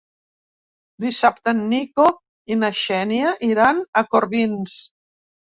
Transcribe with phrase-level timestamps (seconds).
[1.05, 2.07] Dissabte en Nico
[2.55, 4.81] i na Xènia iran a Corbins.